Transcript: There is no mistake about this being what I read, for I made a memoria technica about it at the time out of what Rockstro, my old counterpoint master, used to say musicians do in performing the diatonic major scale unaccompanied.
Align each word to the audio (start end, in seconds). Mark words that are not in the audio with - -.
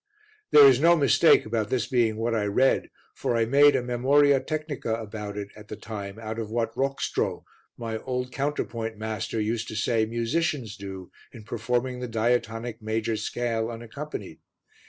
There 0.49 0.65
is 0.67 0.79
no 0.81 0.95
mistake 0.97 1.45
about 1.45 1.69
this 1.69 1.85
being 1.85 2.17
what 2.17 2.33
I 2.33 2.45
read, 2.45 2.89
for 3.13 3.37
I 3.37 3.45
made 3.45 3.75
a 3.75 3.83
memoria 3.83 4.39
technica 4.39 4.95
about 4.95 5.37
it 5.37 5.49
at 5.55 5.67
the 5.67 5.75
time 5.75 6.17
out 6.17 6.39
of 6.39 6.49
what 6.49 6.73
Rockstro, 6.75 7.43
my 7.77 7.99
old 7.99 8.31
counterpoint 8.31 8.97
master, 8.97 9.39
used 9.39 9.67
to 9.67 9.75
say 9.75 10.07
musicians 10.07 10.75
do 10.75 11.11
in 11.31 11.43
performing 11.43 11.99
the 11.99 12.07
diatonic 12.07 12.81
major 12.81 13.15
scale 13.15 13.69
unaccompanied. 13.69 14.39